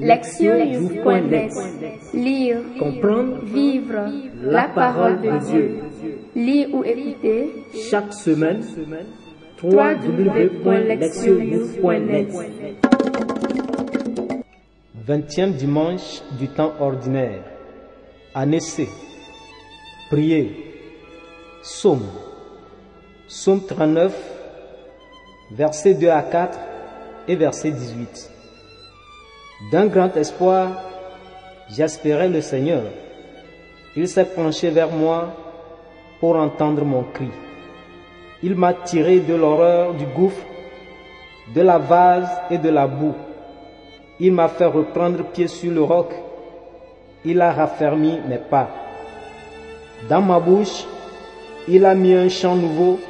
[0.00, 1.52] Lectionnews.net
[2.14, 4.06] Lire, Comprendre, vivre
[4.42, 5.78] la parole de Dieu.
[6.34, 7.52] Lire ou écouter
[7.90, 8.62] chaque semaine,
[9.62, 12.28] www.lectionnews.net
[15.06, 17.42] 20e dimanche du temps ordinaire.
[18.34, 18.88] Année C.
[20.10, 20.52] Prier.
[21.62, 22.06] Psaume.
[23.26, 24.14] Psaume 39,
[25.50, 26.58] versets 2 à 4
[27.26, 28.30] et verset 18.
[29.60, 30.68] D'un grand espoir,
[31.68, 32.84] j'espérais le Seigneur.
[33.96, 35.34] Il s'est penché vers moi
[36.20, 37.28] pour entendre mon cri.
[38.40, 40.46] Il m'a tiré de l'horreur du gouffre,
[41.52, 43.16] de la vase et de la boue.
[44.20, 46.14] Il m'a fait reprendre pied sur le roc.
[47.24, 48.68] Il a raffermi mes pas.
[50.08, 50.84] Dans ma bouche,
[51.66, 53.00] il a mis un chant nouveau,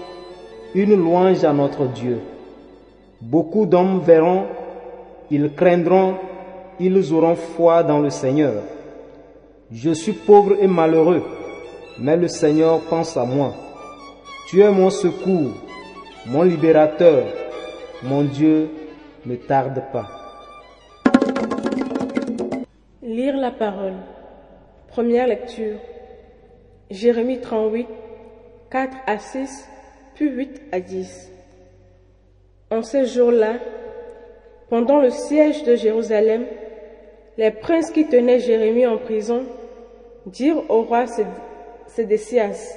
[0.75, 2.21] une louange à notre Dieu.
[3.21, 4.47] Beaucoup d'hommes verront,
[5.31, 6.15] ils craindront,
[6.81, 8.63] ils auront foi dans le Seigneur.
[9.71, 11.23] Je suis pauvre et malheureux,
[11.99, 13.55] mais le Seigneur pense à moi.
[14.49, 15.53] Tu es mon secours,
[16.27, 17.25] mon libérateur.
[18.03, 18.71] Mon Dieu,
[19.27, 20.07] ne tarde pas.
[23.03, 23.95] Lire la parole.
[24.89, 25.79] Première lecture.
[26.91, 27.87] Jérémie 38,
[28.71, 29.69] 4 à 6,
[30.15, 31.31] puis 8 à 10.
[32.71, 33.55] En ces jours-là,
[34.71, 36.47] pendant le siège de Jérusalem,
[37.39, 39.45] les princes qui tenaient Jérémie en prison
[40.27, 41.05] dirent au roi
[41.87, 42.77] Sédécias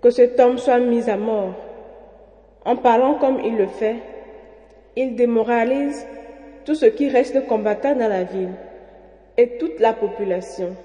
[0.00, 1.52] que cet homme soit mis à mort.
[2.64, 3.96] En parlant comme il le fait,
[4.94, 6.06] il démoralise
[6.64, 8.54] tout ce qui reste combattant dans la ville
[9.36, 10.76] et toute la population.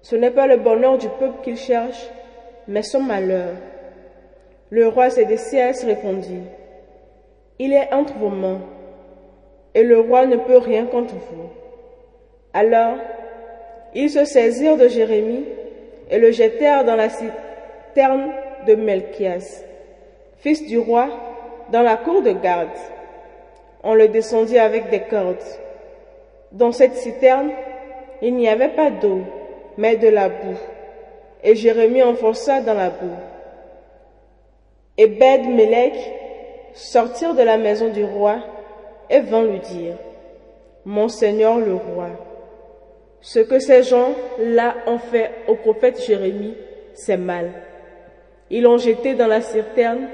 [0.00, 2.08] Ce n'est pas le bonheur du peuple qu'il cherche,
[2.66, 3.56] mais son malheur.
[4.70, 6.44] Le roi Sédécias répondit,
[7.58, 8.62] Il est entre vos mains,
[9.74, 11.59] et le roi ne peut rien contre vous.
[12.52, 12.96] Alors,
[13.94, 15.44] ils se saisirent de Jérémie
[16.10, 18.32] et le jetèrent dans la citerne
[18.66, 19.62] de Melchias,
[20.38, 21.08] fils du roi,
[21.70, 22.68] dans la cour de garde.
[23.82, 25.36] On le descendit avec des cordes.
[26.52, 27.50] Dans cette citerne,
[28.22, 29.20] il n'y avait pas d'eau,
[29.78, 30.58] mais de la boue.
[31.42, 33.16] Et Jérémie enfonça dans la boue.
[34.98, 35.94] Et Bed Melech
[36.74, 38.38] sortirent de la maison du roi
[39.08, 39.96] et vint lui dire,
[40.84, 42.08] Mon Seigneur le roi,
[43.20, 46.54] ce que ces gens-là ont fait au prophète Jérémie,
[46.94, 47.50] c'est mal.
[48.50, 50.08] Ils l'ont jeté dans la citerne,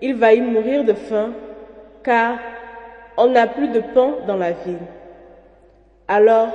[0.00, 1.32] il va y mourir de faim,
[2.04, 2.38] car
[3.16, 4.78] on n'a plus de pain dans la ville.
[6.06, 6.50] Alors,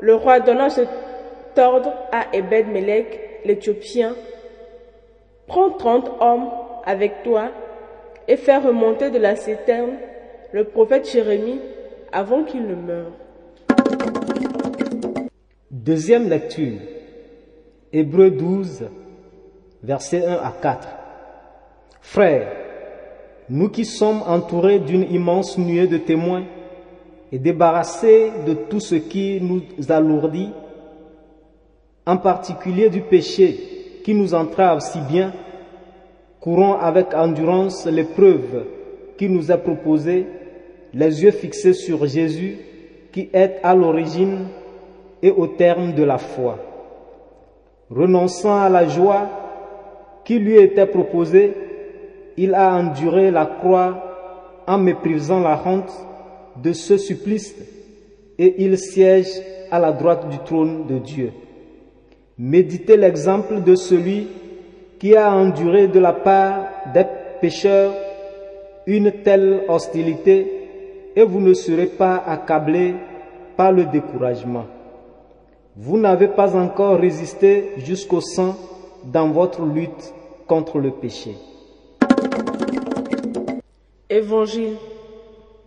[0.00, 0.88] le roi donna cet
[1.56, 4.14] ordre à Ebed Melech, l'Éthiopien,
[5.46, 6.50] Prends trente hommes
[6.86, 7.50] avec toi
[8.28, 9.96] et fais remonter de la citerne
[10.52, 11.60] le prophète Jérémie
[12.12, 13.12] avant qu'il ne meure.
[15.84, 16.78] Deuxième lecture.
[17.92, 18.88] Hébreu 12,
[19.82, 20.88] versets 1 à 4.
[22.00, 22.52] Frères,
[23.50, 26.44] nous qui sommes entourés d'une immense nuée de témoins
[27.30, 30.48] et débarrassés de tout ce qui nous alourdit,
[32.06, 35.34] en particulier du péché qui nous entrave si bien,
[36.40, 38.64] courons avec endurance l'épreuve
[39.18, 40.24] qui nous est proposée,
[40.94, 42.56] les yeux fixés sur Jésus
[43.12, 44.46] qui est à l'origine
[45.24, 46.58] et au terme de la foi.
[47.90, 49.26] Renonçant à la joie
[50.22, 51.54] qui lui était proposée,
[52.36, 55.90] il a enduré la croix en méprisant la honte
[56.62, 57.54] de ce supplice
[58.38, 59.28] et il siège
[59.70, 61.32] à la droite du trône de Dieu.
[62.36, 64.26] Méditez l'exemple de celui
[64.98, 67.06] qui a enduré de la part des
[67.40, 67.94] pécheurs
[68.86, 70.46] une telle hostilité
[71.16, 72.94] et vous ne serez pas accablés
[73.56, 74.66] par le découragement.
[75.76, 78.54] Vous n'avez pas encore résisté jusqu'au sang
[79.04, 80.14] dans votre lutte
[80.46, 81.34] contre le péché.
[84.08, 84.76] Évangile.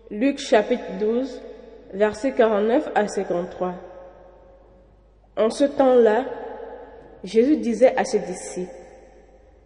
[0.10, 1.42] Luc chapitre 12,
[1.94, 3.74] versets 49 à 53.
[5.36, 6.24] En ce temps-là,
[7.26, 8.72] Jésus disait à ses disciples,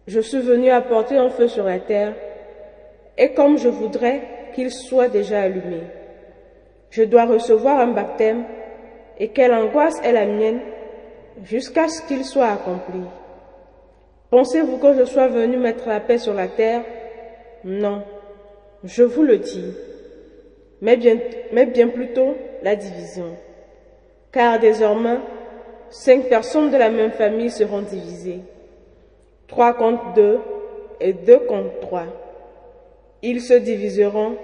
[0.08, 2.16] Je suis venu apporter un feu sur la terre,
[3.16, 4.22] et comme je voudrais
[4.56, 5.82] qu'il soit déjà allumé,
[6.90, 8.44] je dois recevoir un baptême,
[9.22, 10.58] et quelle angoisse est la mienne
[11.44, 13.02] jusqu'à ce qu'il soit accompli.
[14.30, 16.82] Pensez-vous que je sois venu mettre la paix sur la terre?
[17.62, 18.02] Non,
[18.82, 19.74] je vous le dis,
[20.80, 21.18] mais bien,
[21.52, 22.34] mais bien plutôt
[22.64, 23.36] la division.
[24.32, 25.18] Car désormais,
[25.88, 28.40] cinq personnes de la même famille seront divisées.
[29.46, 30.40] Trois contre deux
[30.98, 32.06] et deux contre trois.
[33.22, 34.34] Ils se diviseront,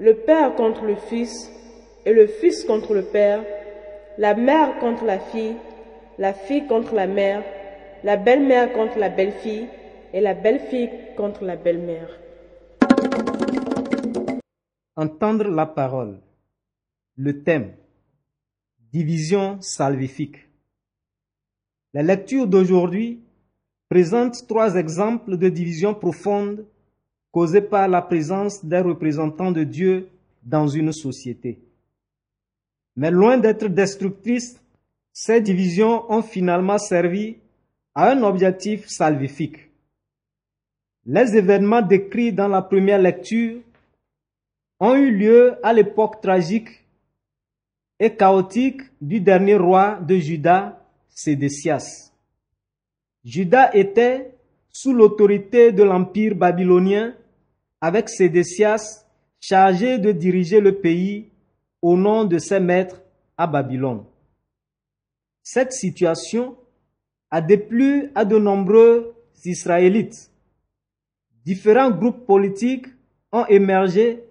[0.00, 1.52] le Père contre le Fils
[2.04, 3.44] et le fils contre le père,
[4.18, 5.54] la mère contre la fille,
[6.18, 7.44] la fille contre la mère,
[8.02, 9.68] la belle-mère contre la belle-fille
[10.12, 12.08] et la belle-fille contre la belle-mère.
[14.96, 16.18] Entendre la parole.
[17.14, 17.74] Le thème.
[18.92, 20.48] Division salvifique.
[21.94, 23.20] La lecture d'aujourd'hui
[23.88, 26.66] présente trois exemples de division profonde
[27.30, 30.08] causées par la présence des représentants de Dieu
[30.42, 31.67] dans une société.
[32.98, 34.60] Mais loin d'être destructrices,
[35.12, 37.36] ces divisions ont finalement servi
[37.94, 39.70] à un objectif salvifique.
[41.06, 43.60] Les événements décrits dans la première lecture
[44.80, 46.70] ont eu lieu à l'époque tragique
[48.00, 52.10] et chaotique du dernier roi de Juda, Sédécias.
[53.24, 54.32] Juda était
[54.70, 57.14] sous l'autorité de l'empire babylonien
[57.80, 59.06] avec Sédécias
[59.38, 61.28] chargé de diriger le pays
[61.82, 63.02] au nom de ses maîtres
[63.36, 64.04] à Babylone.
[65.42, 66.56] Cette situation
[67.30, 69.14] a déplu à de nombreux
[69.44, 70.30] Israélites.
[71.44, 72.86] Différents groupes politiques
[73.32, 74.24] ont émergé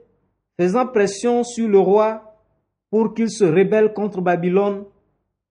[0.59, 2.35] faisant pression sur le roi
[2.89, 4.85] pour qu'il se rebelle contre Babylone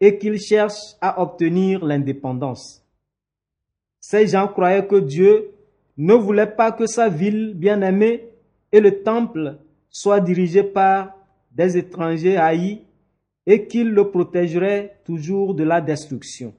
[0.01, 2.85] et qu'il cherche à obtenir l'indépendance.
[4.01, 5.51] Ces gens croyaient que Dieu
[5.97, 8.29] ne voulait pas que sa ville bien-aimée
[8.71, 9.59] et le temple
[9.91, 11.16] soient dirigés par
[11.57, 12.83] des étrangers haïs
[13.47, 16.55] et qu'il le protégerait toujours de la destruction.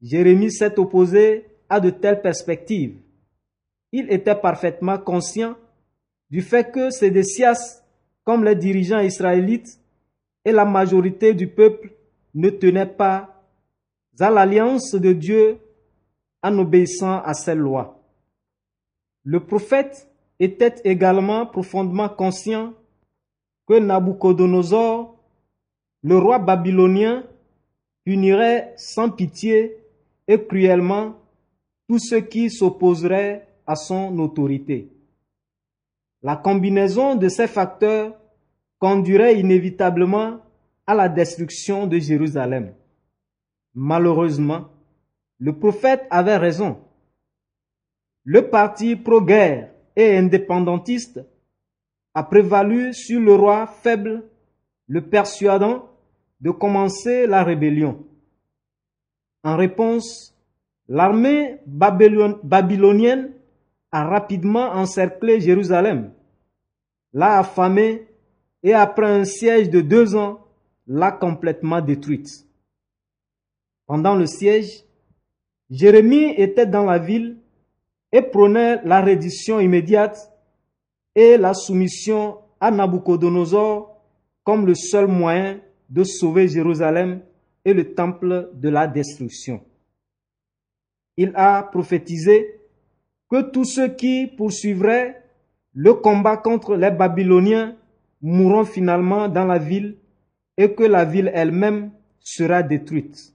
[0.00, 2.96] Jérémie s'est opposé à de telles perspectives.
[3.90, 5.56] Il était parfaitement conscient
[6.30, 7.82] du fait que Sédécias,
[8.22, 9.80] comme les dirigeants israélites
[10.44, 11.90] et la majorité du peuple,
[12.34, 13.42] ne tenaient pas
[14.20, 15.58] à l'alliance de Dieu
[16.42, 18.00] en obéissant à ses lois.
[19.24, 20.08] Le prophète
[20.38, 22.74] était également profondément conscient
[23.66, 25.16] que Nabucodonosor,
[26.02, 27.24] le roi babylonien,
[28.04, 29.76] punirait sans pitié
[30.28, 31.16] et cruellement
[31.88, 34.88] tous ceux qui s'opposeraient à son autorité.
[36.22, 38.16] La combinaison de ces facteurs
[38.78, 40.40] conduirait inévitablement
[40.86, 42.74] à la destruction de Jérusalem.
[43.74, 44.68] Malheureusement,
[45.38, 46.78] le prophète avait raison.
[48.24, 51.20] Le parti pro-guerre et indépendantiste
[52.16, 54.24] a prévalu sur le roi faible,
[54.88, 55.90] le persuadant
[56.40, 58.06] de commencer la rébellion.
[59.44, 60.34] En réponse,
[60.88, 63.32] l'armée babylonienne
[63.92, 66.10] a rapidement encerclé Jérusalem,
[67.12, 68.08] l'a affamée
[68.62, 70.40] et après un siège de deux ans,
[70.86, 72.46] l'a complètement détruite.
[73.84, 74.84] Pendant le siège,
[75.68, 77.36] Jérémie était dans la ville
[78.10, 80.32] et prônait la reddition immédiate
[81.16, 83.96] et la soumission à Nabucodonosor
[84.44, 85.58] comme le seul moyen
[85.88, 87.22] de sauver Jérusalem
[87.64, 89.62] et le temple de la destruction.
[91.16, 92.60] Il a prophétisé
[93.30, 95.22] que tous ceux qui poursuivraient
[95.72, 97.76] le combat contre les Babyloniens
[98.20, 99.96] mourront finalement dans la ville
[100.56, 103.34] et que la ville elle-même sera détruite.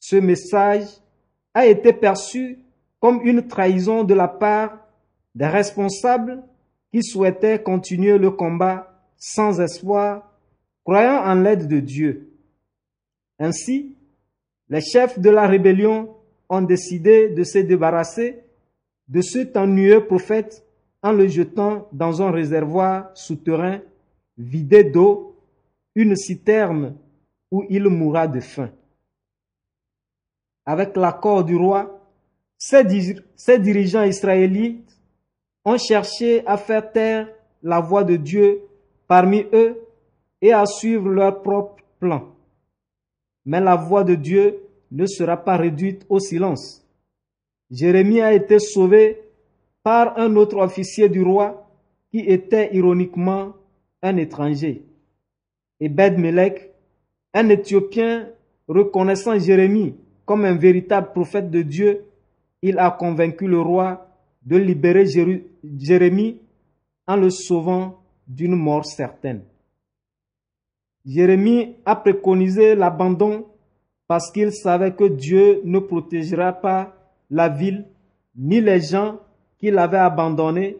[0.00, 0.84] Ce message
[1.54, 2.58] a été perçu
[2.98, 4.78] comme une trahison de la part
[5.34, 6.42] des responsables
[6.92, 10.30] qui souhaitaient continuer le combat sans espoir,
[10.84, 12.32] croyant en l'aide de Dieu.
[13.38, 13.96] Ainsi,
[14.68, 16.14] les chefs de la rébellion
[16.48, 18.40] ont décidé de se débarrasser
[19.08, 20.64] de cet ennuyeux prophète
[21.02, 23.80] en le jetant dans un réservoir souterrain
[24.38, 25.36] vidé d'eau,
[25.94, 26.96] une citerne
[27.50, 28.70] où il mourra de faim.
[30.64, 32.00] Avec l'accord du roi,
[32.56, 32.84] ces,
[33.58, 34.91] dirigeants israélites
[35.64, 37.28] ont cherché à faire taire
[37.62, 38.62] la voix de Dieu
[39.06, 39.78] parmi eux
[40.40, 42.34] et à suivre leur propre plan.
[43.44, 46.86] Mais la voix de Dieu ne sera pas réduite au silence.
[47.70, 49.20] Jérémie a été sauvé
[49.82, 51.66] par un autre officier du roi
[52.10, 53.54] qui était ironiquement
[54.02, 54.84] un étranger.
[55.80, 55.90] Et
[57.34, 58.28] un Éthiopien
[58.68, 59.94] reconnaissant Jérémie
[60.26, 62.04] comme un véritable prophète de Dieu,
[62.60, 64.11] il a convaincu le roi
[64.44, 66.40] de libérer Jérémie
[67.06, 69.42] en le sauvant d'une mort certaine.
[71.04, 73.46] Jérémie a préconisé l'abandon
[74.06, 76.94] parce qu'il savait que Dieu ne protégera pas
[77.30, 77.86] la ville,
[78.36, 79.18] ni les gens
[79.58, 80.76] qui l'avaient abandonné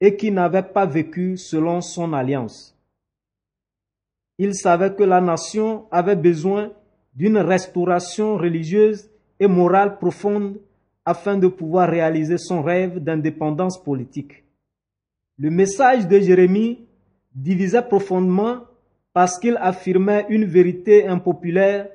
[0.00, 2.76] et qui n'avaient pas vécu selon son alliance.
[4.38, 6.72] Il savait que la nation avait besoin
[7.14, 9.08] d'une restauration religieuse
[9.38, 10.58] et morale profonde
[11.04, 14.44] afin de pouvoir réaliser son rêve d'indépendance politique.
[15.38, 16.86] Le message de Jérémie
[17.34, 18.62] divisait profondément
[19.12, 21.88] parce qu'il affirmait une vérité impopulaire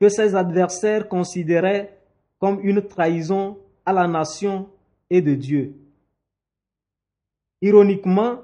[0.00, 1.96] que ses adversaires considéraient
[2.38, 4.68] comme une trahison à la nation
[5.10, 5.74] et de Dieu.
[7.60, 8.40] Ironiquement,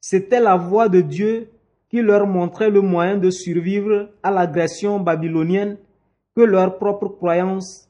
[0.00, 1.50] c'était la voix de Dieu
[1.88, 5.78] qui leur montrait le moyen de survivre à l'agression babylonienne
[6.34, 7.88] que leurs propres croyances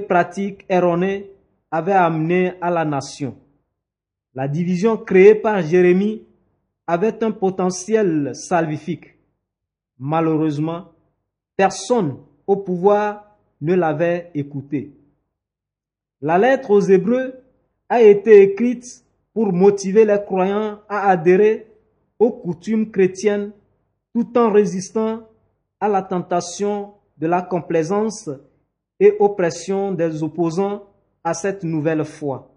[0.00, 1.30] pratiques erronées
[1.70, 3.36] avaient amené à la nation.
[4.34, 6.22] La division créée par Jérémie
[6.86, 9.16] avait un potentiel salvifique.
[9.98, 10.92] Malheureusement,
[11.56, 14.92] personne au pouvoir ne l'avait écouté.
[16.20, 17.34] La lettre aux Hébreux
[17.88, 21.66] a été écrite pour motiver les croyants à adhérer
[22.18, 23.52] aux coutumes chrétiennes
[24.14, 25.28] tout en résistant
[25.80, 28.30] à la tentation de la complaisance
[29.02, 30.84] et aux pressions des opposants
[31.24, 32.54] à cette nouvelle foi.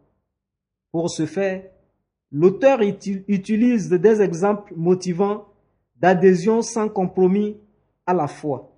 [0.92, 1.64] Pour ce faire,
[2.32, 5.48] l'auteur utilise des exemples motivants
[5.96, 7.58] d'adhésion sans compromis
[8.06, 8.72] à la foi.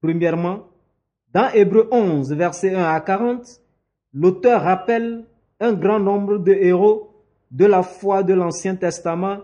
[0.00, 0.60] Premièrement,
[1.34, 3.60] dans Hébreu 11, versets 1 à 40,
[4.14, 5.26] l'auteur rappelle
[5.60, 7.10] un grand nombre de héros
[7.50, 9.40] de la foi de l'Ancien Testament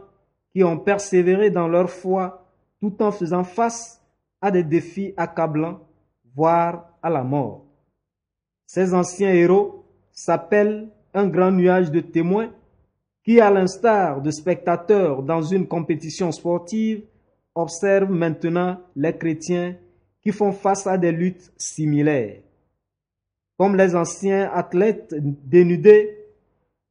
[0.55, 2.47] qui ont persévéré dans leur foi
[2.81, 4.03] tout en faisant face
[4.41, 5.81] à des défis accablants,
[6.35, 7.65] voire à la mort.
[8.67, 12.51] Ces anciens héros s'appellent un grand nuage de témoins
[13.25, 17.03] qui, à l'instar de spectateurs dans une compétition sportive,
[17.55, 19.77] observent maintenant les chrétiens
[20.23, 22.41] qui font face à des luttes similaires.
[23.57, 26.17] Comme les anciens athlètes dénudés,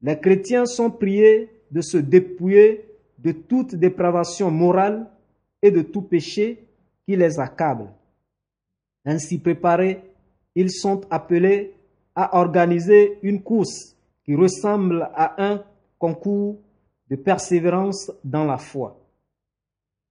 [0.01, 2.85] les chrétiens sont priés de se dépouiller
[3.19, 5.07] de toute dépravation morale
[5.61, 6.67] et de tout péché
[7.05, 7.87] qui les accable.
[9.09, 10.01] Ainsi préparés,
[10.53, 11.73] ils sont appelés
[12.13, 13.95] à organiser une course
[14.25, 15.63] qui ressemble à un
[15.97, 16.59] concours
[17.09, 18.99] de persévérance dans la foi.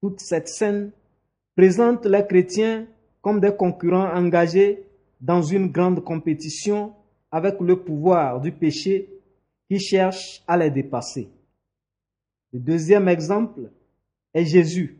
[0.01, 0.93] Toute cette scène
[1.55, 2.87] présente les chrétiens
[3.21, 4.87] comme des concurrents engagés
[5.21, 6.95] dans une grande compétition
[7.31, 9.11] avec le pouvoir du péché
[9.69, 11.29] qui cherche à les dépasser.
[12.51, 13.71] Le deuxième exemple
[14.33, 14.97] est Jésus,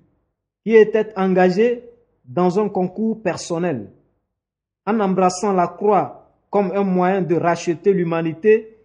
[0.65, 1.83] qui était engagé
[2.27, 3.91] dans un concours personnel.
[4.87, 8.77] En embrassant la croix comme un moyen de racheter l'humanité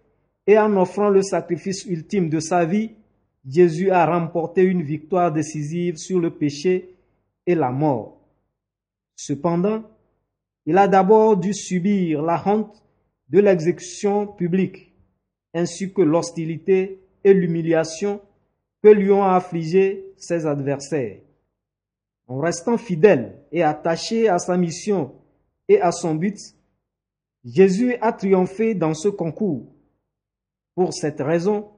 [0.46, 2.92] et en offrant le sacrifice ultime de sa vie,
[3.48, 6.94] Jésus a remporté une victoire décisive sur le péché
[7.46, 8.18] et la mort.
[9.16, 9.82] Cependant,
[10.66, 12.82] il a d'abord dû subir la honte
[13.28, 14.92] de l'exécution publique,
[15.54, 18.20] ainsi que l'hostilité et l'humiliation
[18.82, 21.18] que lui ont affligé ses adversaires.
[22.32, 25.12] En restant fidèle et attaché à sa mission
[25.68, 26.38] et à son but,
[27.44, 29.66] Jésus a triomphé dans ce concours.
[30.74, 31.68] Pour cette raison,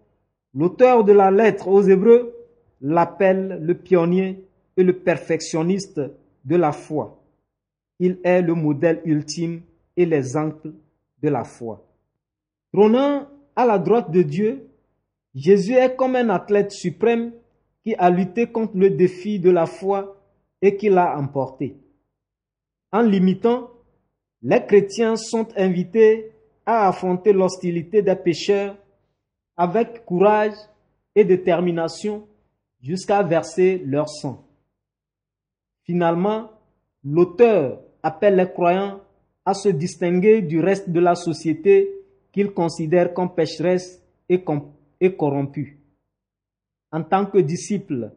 [0.55, 2.37] l'auteur de la lettre aux Hébreux
[2.81, 4.47] l'appelle le pionnier
[4.77, 6.01] et le perfectionniste
[6.45, 7.21] de la foi.
[7.99, 9.63] Il est le modèle ultime
[9.97, 10.71] et l'exemple
[11.21, 11.85] de la foi.
[12.73, 14.69] Trônant à la droite de Dieu,
[15.35, 17.33] Jésus est comme un athlète suprême
[17.83, 20.21] qui a lutté contre le défi de la foi
[20.65, 21.77] et qui l'a emporté.
[22.91, 23.69] En l'imitant,
[24.41, 26.33] les chrétiens sont invités
[26.65, 28.75] à affronter l'hostilité des pécheurs
[29.59, 30.55] avec courage
[31.15, 32.27] et détermination
[32.81, 34.43] jusqu'à verser leur sang.
[35.83, 36.51] Finalement,
[37.05, 39.01] l'auteur appelle les croyants
[39.45, 41.91] à se distinguer du reste de la société
[42.33, 44.43] qu'ils considèrent comme pécheresse et,
[45.15, 45.79] corrompue.
[46.91, 48.13] En tant que disciples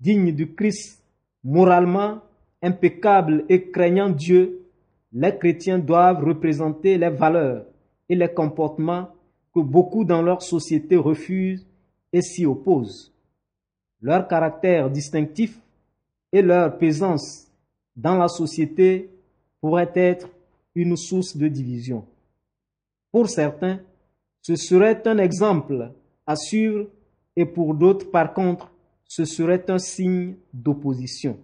[0.00, 1.02] dignes du Christ,
[1.44, 2.20] moralement
[2.62, 4.66] impeccables et craignant Dieu,
[5.12, 7.64] les chrétiens doivent représenter les valeurs
[8.08, 9.08] et les comportements
[9.54, 11.66] que beaucoup dans leur société refusent
[12.12, 13.12] et s'y opposent.
[14.00, 15.58] Leur caractère distinctif
[16.32, 17.48] et leur présence
[17.96, 19.10] dans la société
[19.60, 20.28] pourrait être
[20.74, 22.04] une source de division.
[23.10, 23.80] Pour certains,
[24.42, 25.92] ce serait un exemple
[26.26, 26.86] à suivre
[27.34, 28.70] et pour d'autres, par contre,
[29.08, 31.40] ce serait un signe d'opposition.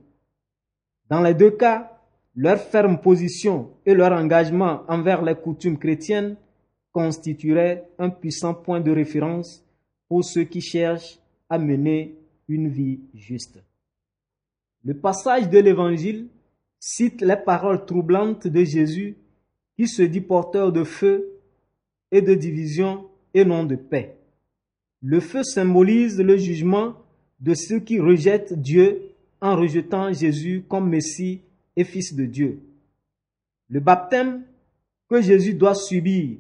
[1.09, 1.99] Dans les deux cas,
[2.37, 6.37] leur ferme position et leur engagement envers les coutumes chrétiennes
[6.93, 9.65] constitueraient un puissant point de référence
[10.09, 11.19] pour ceux qui cherchent
[11.49, 12.17] à mener
[12.49, 13.63] une vie juste.
[14.85, 16.29] Le passage de l'Évangile
[16.79, 19.17] cite les paroles troublantes de Jésus
[19.77, 21.41] qui se dit porteur de feu
[22.13, 24.19] et de division et non de paix.
[25.01, 26.95] Le feu symbolise le jugement
[27.45, 31.43] de ceux qui rejettent Dieu en rejetant Jésus comme Messie
[31.77, 32.63] et Fils de Dieu.
[33.69, 34.45] Le baptême
[35.11, 36.39] que Jésus doit subir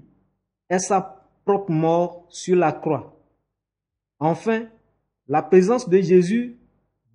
[0.70, 3.14] est sa propre mort sur la croix.
[4.18, 4.66] Enfin,
[5.26, 6.56] La présence de Jésus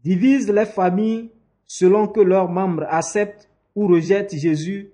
[0.04, 1.30] divise les familles
[1.66, 4.90] selon que leurs membres acceptent ou rejettent Jésus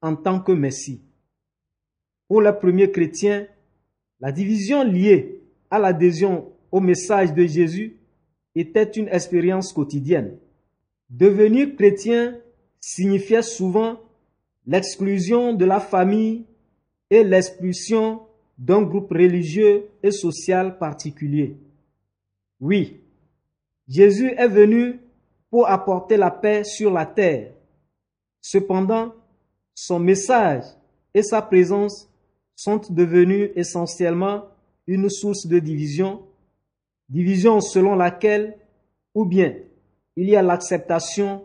[0.00, 1.02] en tant que Messie.
[2.26, 3.46] Pour les premiers chrétiens,
[4.20, 7.96] la division liée à l'adhésion au message de Jésus
[8.54, 10.36] était une expérience quotidienne.
[11.10, 12.38] Devenir chrétien
[12.80, 13.98] signifiait souvent
[14.66, 16.44] l'exclusion de la famille
[17.10, 18.20] et l'expulsion
[18.56, 21.56] d'un groupe religieux et social particulier.
[22.60, 23.00] Oui,
[23.88, 25.00] Jésus est venu
[25.50, 27.52] pour apporter la paix sur la terre.
[28.40, 29.14] Cependant,
[29.74, 30.64] son message
[31.12, 32.08] et sa présence
[32.56, 34.44] sont devenus essentiellement
[34.86, 36.22] une source de division,
[37.08, 38.58] division selon laquelle
[39.14, 39.54] ou bien
[40.16, 41.44] il y a l'acceptation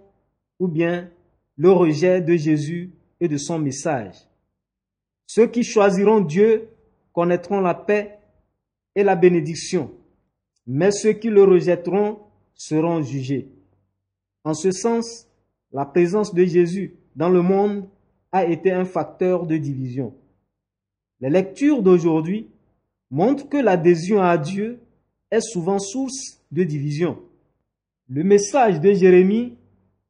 [0.60, 1.10] ou bien
[1.58, 4.16] le rejet de Jésus et de son message.
[5.28, 6.70] Ceux qui choisiront Dieu
[7.14, 8.20] connaîtront la paix
[8.96, 9.92] et la bénédiction,
[10.66, 12.20] mais ceux qui le rejetteront
[12.56, 13.50] seront jugés.
[14.44, 15.28] En ce sens,
[15.72, 17.88] la présence de Jésus dans le monde
[18.32, 20.16] a été un facteur de division.
[21.20, 22.50] Les lectures d'aujourd'hui
[23.12, 24.80] montrent que l'adhésion à Dieu
[25.32, 27.20] est souvent source de division.
[28.08, 29.56] Le message de Jérémie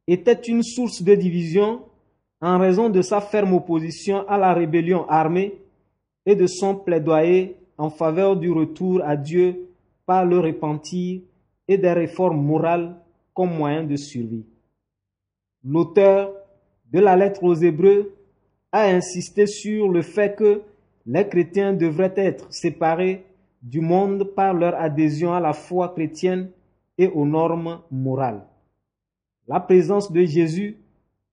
[0.08, 1.82] était une source de division
[2.42, 5.56] en raison de sa ferme opposition à la rébellion armée
[6.26, 9.70] et de son plaidoyer en faveur du retour à Dieu
[10.06, 11.22] par le repentir
[11.68, 12.96] et des réformes morales
[13.34, 14.46] comme moyen de survie.
[15.64, 16.34] L'auteur
[16.92, 18.14] de la lettre aux Hébreux
[18.72, 20.62] a insisté sur le fait que
[21.06, 23.26] les chrétiens devraient être séparés
[23.62, 26.52] du monde par leur adhésion à la foi chrétienne
[26.98, 28.46] et aux normes morales.
[29.48, 30.78] La présence de Jésus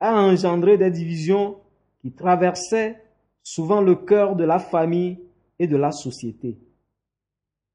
[0.01, 1.57] a engendré des divisions
[2.01, 3.03] qui traversaient
[3.43, 5.19] souvent le cœur de la famille
[5.59, 6.59] et de la société.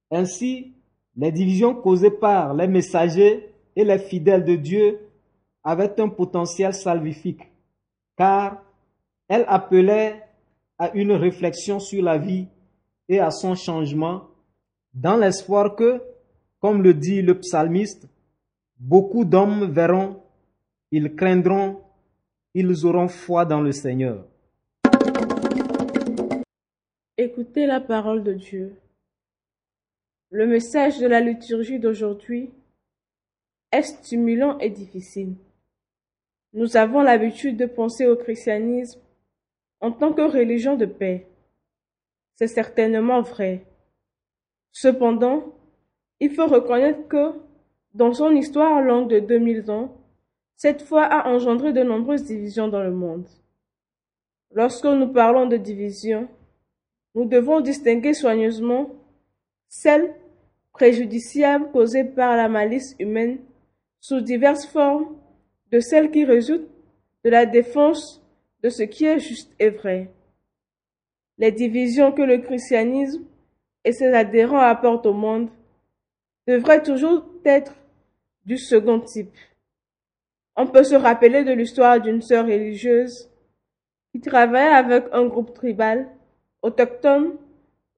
[0.09, 0.73] Ainsi,
[1.15, 4.99] les divisions causées par les messagers et les fidèles de Dieu
[5.63, 7.51] avaient un potentiel salvifique,
[8.17, 8.63] car
[9.27, 10.23] elles appelaient
[10.77, 12.47] à une réflexion sur la vie
[13.07, 14.30] et à son changement,
[14.93, 16.01] dans l'espoir que,
[16.59, 18.07] comme le dit le psalmiste,
[18.79, 20.21] beaucoup d'hommes verront,
[20.91, 21.81] ils craindront
[22.53, 24.25] ils auront foi dans le Seigneur.
[27.17, 28.75] Écoutez la parole de Dieu.
[30.31, 32.49] Le message de la liturgie d'aujourd'hui
[33.71, 35.35] est stimulant et difficile.
[36.53, 38.99] Nous avons l'habitude de penser au christianisme
[39.79, 41.27] en tant que religion de paix.
[42.35, 43.65] C'est certainement vrai.
[44.71, 45.53] Cependant,
[46.19, 47.33] il faut reconnaître que,
[47.93, 49.97] dans son histoire longue de 2000 ans,
[50.55, 53.27] cette foi a engendré de nombreuses divisions dans le monde.
[54.53, 56.27] Lorsque nous parlons de division,
[57.15, 58.89] nous devons distinguer soigneusement
[59.67, 60.13] celles
[60.71, 63.39] préjudiciables causées par la malice humaine
[63.99, 65.15] sous diverses formes
[65.71, 66.69] de celles qui résultent
[67.23, 68.21] de la défense
[68.63, 70.11] de ce qui est juste et vrai.
[71.37, 73.23] Les divisions que le christianisme
[73.83, 75.49] et ses adhérents apportent au monde
[76.47, 77.73] devraient toujours être
[78.45, 79.35] du second type.
[80.55, 83.29] On peut se rappeler de l'histoire d'une sœur religieuse
[84.11, 86.09] qui travaillait avec un groupe tribal
[86.61, 87.37] autochtone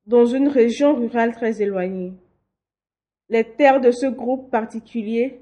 [0.06, 2.13] dans une région rurale très éloignée.
[3.30, 5.39] Les terres de ce groupe particulier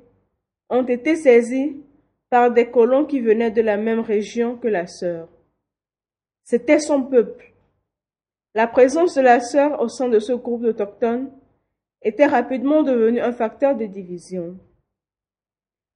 [0.70, 1.84] ont été saisies
[2.30, 5.28] par des colons qui venaient de la même région que la sœur.
[6.44, 7.51] C'était son peuple.
[8.54, 11.32] La présence de la sœur au sein de ce groupe autochtone
[12.02, 14.58] était rapidement devenue un facteur de division.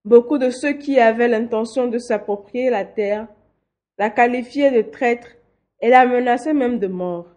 [0.06, 3.28] Beaucoup de ceux qui avaient l'intention de s'approprier la terre
[3.98, 5.28] la qualifiaient de traître
[5.82, 7.28] et la menaçaient même de mort.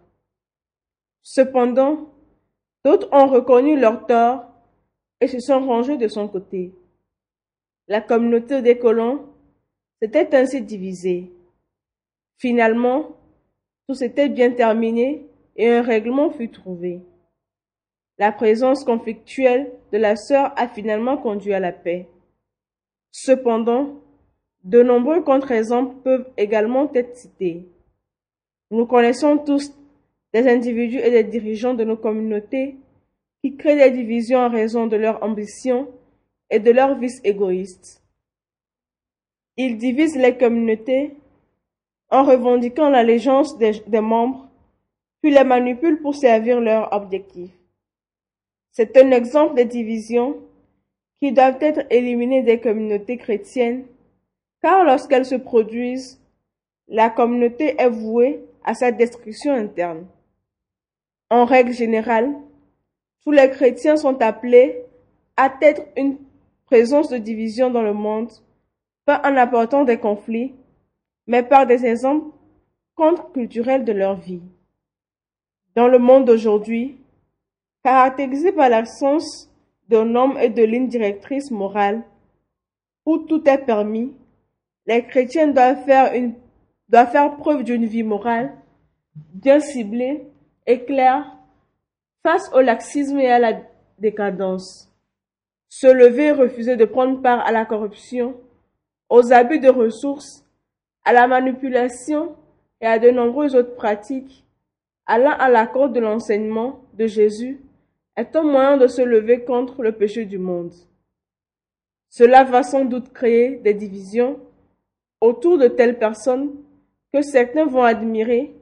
[1.21, 2.13] Cependant,
[2.83, 4.45] d'autres ont reconnu leur tort
[5.21, 6.73] et se sont rangés de son côté.
[7.87, 9.25] La communauté des colons
[10.01, 11.31] s'était ainsi divisée.
[12.37, 13.17] Finalement,
[13.89, 15.25] tout s'était bien terminé
[15.55, 16.99] et un règlement fut trouvé.
[18.19, 22.07] La présence conflictuelle de la sœur a finalement conduit à la paix.
[23.09, 23.95] Cependant,
[24.63, 27.65] de nombreux contre-exemples peuvent également être cités.
[28.69, 29.73] Nous connaissons tous
[30.35, 32.75] des individus et des dirigeants de nos communautés
[33.43, 35.87] qui créent des divisions en raison de leur ambition
[36.51, 38.03] et de leurs vices égoïstes.
[39.57, 41.15] Ils divisent les communautés
[42.09, 44.47] en revendiquant l'allégeance des, des membres,
[45.21, 47.53] puis les manipulent pour servir leurs objectifs.
[48.71, 50.37] C'est un exemple de division
[51.21, 53.85] qui doivent être éliminées des communautés chrétiennes,
[54.61, 56.21] car lorsqu'elles se produisent,
[56.87, 60.07] la communauté est vouée à sa destruction interne.
[61.29, 62.33] En règle générale,
[63.23, 64.83] tous les chrétiens sont appelés
[65.61, 66.17] être une
[66.65, 68.31] présence de division dans le monde,
[69.05, 70.53] pas en apportant des conflits,
[71.29, 72.35] mais par des exemples
[72.95, 74.41] contre-culturels de leur vie.
[75.75, 76.97] Dans le monde d'aujourd'hui,
[77.83, 79.47] caractérisé par l'absence
[79.89, 82.01] de normes et de lignes directrices morales,
[83.05, 84.11] où tout est permis,
[84.87, 86.11] les chrétiens doivent faire,
[86.89, 88.51] doivent faire preuve d'une vie morale
[89.13, 90.25] bien ciblée
[90.65, 91.37] et claire
[92.23, 93.61] face au laxisme et à la
[93.99, 94.91] décadence.
[95.69, 98.35] Se lever et refuser de prendre part à la corruption,
[99.09, 100.43] aux abus de ressources,
[101.03, 102.35] à la manipulation
[102.81, 104.45] et à de nombreuses autres pratiques,
[105.05, 107.59] allant à l'accord de l'enseignement de Jésus,
[108.15, 110.73] est un moyen de se lever contre le péché du monde.
[112.09, 114.39] Cela va sans doute créer des divisions
[115.21, 116.51] autour de telles personnes
[117.13, 118.55] que certains vont admirer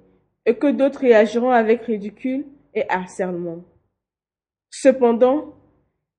[0.45, 3.63] et que d'autres réagiront avec ridicule et harcèlement.
[4.69, 5.55] Cependant,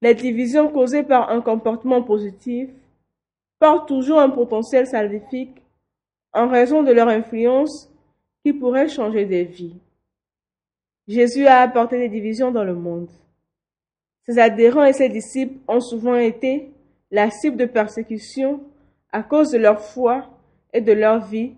[0.03, 2.71] les divisions causées par un comportement positif
[3.59, 5.63] portent toujours un potentiel salvifique
[6.39, 7.91] en raison de leur influence
[8.43, 9.77] qui pourrait changer des vies.
[11.07, 13.11] Jésus a apporté des divisions dans le monde.
[14.25, 16.71] Ses adhérents et ses disciples ont souvent été
[17.11, 18.61] la cible de persécutions
[19.11, 20.29] à cause de leur foi
[20.73, 21.55] et de leur vie,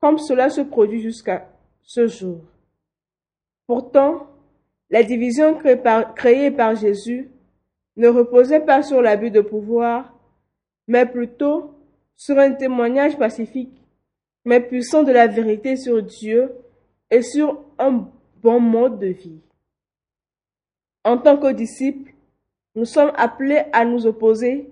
[0.00, 1.48] comme cela se produit jusqu'à
[1.82, 2.42] ce jour.
[3.66, 4.26] Pourtant,
[4.90, 7.30] la division créée par, Jésus
[7.96, 10.12] ne reposait pas sur l'abus de pouvoir,
[10.86, 11.74] mais plutôt
[12.16, 13.79] sur un témoignage pacifique,
[14.44, 16.52] mais puissant de la vérité sur Dieu
[17.10, 18.08] et sur un
[18.42, 19.40] bon mode de vie.
[21.04, 22.12] En tant que disciples,
[22.74, 24.70] nous sommes appelés à nous opposer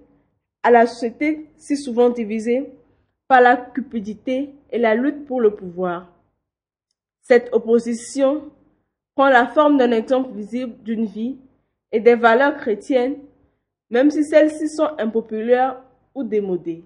[0.62, 2.70] à la société si souvent divisée
[3.26, 6.12] par la cupidité et la lutte pour le pouvoir.
[7.22, 8.50] Cette opposition
[9.14, 11.37] prend la forme d'un exemple visible d'une vie
[11.92, 13.18] et des valeurs chrétiennes,
[13.90, 15.83] même si celles-ci sont impopulaires
[16.14, 16.85] ou démodées.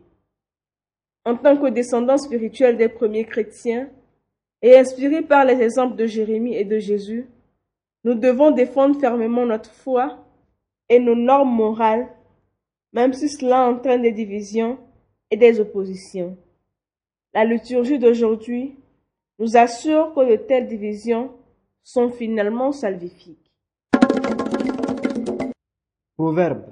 [1.25, 3.89] En tant que descendants spirituels des premiers chrétiens
[4.61, 7.27] et inspirés par les exemples de Jérémie et de Jésus,
[8.05, 10.25] nous devons défendre fermement notre foi
[10.89, 12.09] et nos normes morales
[12.93, 14.79] même si cela entraîne des divisions
[15.31, 16.37] et des oppositions.
[17.33, 18.77] La liturgie d'aujourd'hui
[19.39, 21.33] nous assure que de telles divisions
[21.83, 23.51] sont finalement salvifiques.
[26.17, 26.67] Proverbe.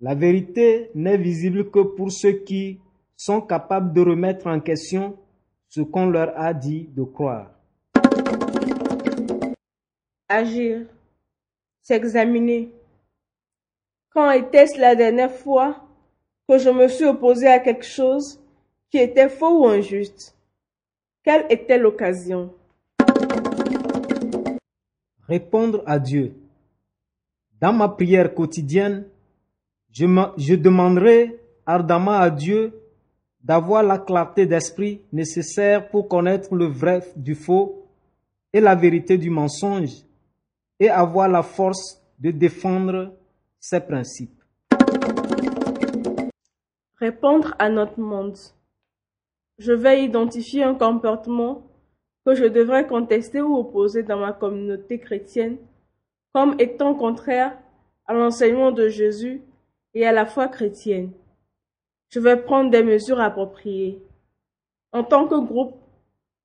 [0.00, 2.78] La vérité n'est visible que pour ceux qui
[3.16, 5.16] sont capables de remettre en question
[5.68, 7.50] ce qu'on leur a dit de croire.
[10.28, 10.86] Agir,
[11.82, 12.72] s'examiner,
[14.10, 15.84] quand était-ce la dernière fois
[16.48, 18.40] que je me suis opposé à quelque chose
[18.90, 20.36] qui était faux ou injuste?
[21.22, 22.52] Quelle était l'occasion?
[25.28, 26.34] Répondre à Dieu.
[27.60, 29.08] Dans ma prière quotidienne,
[29.90, 32.72] je, je demanderai ardemment à Dieu
[33.42, 37.86] d'avoir la clarté d'esprit nécessaire pour connaître le vrai du faux
[38.52, 40.04] et la vérité du mensonge
[40.80, 43.12] et avoir la force de défendre
[43.60, 44.42] ces principes.
[46.98, 48.38] Répondre à notre monde.
[49.58, 51.62] Je vais identifier un comportement
[52.24, 55.58] que je devrais contester ou opposer dans ma communauté chrétienne
[56.32, 57.56] comme étant contraire
[58.06, 59.42] à l'enseignement de Jésus
[59.94, 61.12] et à la foi chrétienne.
[62.10, 64.02] Je vais prendre des mesures appropriées.
[64.92, 65.76] En tant que groupe,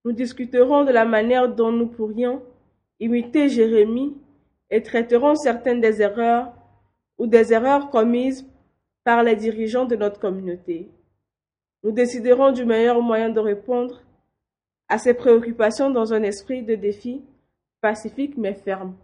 [0.04, 2.42] nous discuterons de la manière dont nous pourrions
[3.00, 4.18] imiter Jérémie
[4.70, 6.54] et traiterons certaines des erreurs
[7.18, 8.48] ou des erreurs commises
[9.04, 10.90] par les dirigeants de notre communauté.
[11.84, 14.02] Nous déciderons du meilleur moyen de répondre
[14.88, 17.22] à ces préoccupations dans un esprit de défi
[17.82, 18.96] pacifique mais ferme.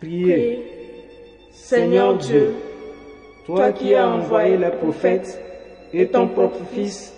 [0.00, 0.82] Priez.
[1.50, 2.54] Seigneur Dieu,
[3.46, 5.40] toi qui as envoyé les prophètes
[5.92, 7.12] et ton propre Fils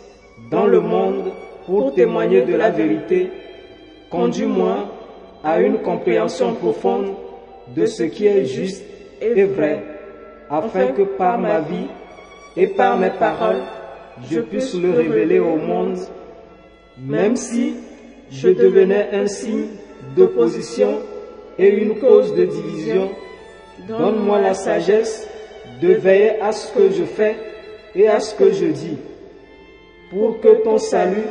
[0.50, 1.32] dans le monde
[1.66, 3.30] pour témoigner de la vérité,
[4.10, 4.88] conduis-moi
[5.42, 7.14] à une compréhension profonde
[7.74, 8.82] de ce qui est juste
[9.20, 9.82] et vrai,
[10.50, 11.88] afin que par ma vie
[12.56, 13.62] et par mes paroles,
[14.30, 15.98] je puisse le révéler au monde,
[16.98, 17.74] même si
[18.30, 19.66] je devenais un signe
[20.16, 20.98] d'opposition
[21.58, 23.10] et une cause de division.
[23.88, 25.28] Donne-moi la sagesse
[25.84, 27.36] de veiller à ce que je fais
[27.94, 28.98] et à ce que je dis,
[30.10, 31.26] pour que ton salut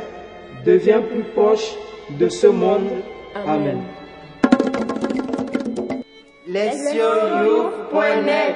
[0.64, 1.74] devienne plus proche
[2.10, 2.90] de ce monde.
[3.34, 3.82] Amen.
[6.46, 8.54] Lesioyou.net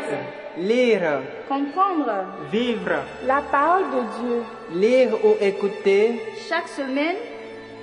[0.59, 2.13] Lire, comprendre,
[2.51, 3.03] vivre.
[3.27, 4.43] La parole de Dieu.
[4.75, 6.21] Lire ou écouter.
[6.49, 7.17] Chaque semaine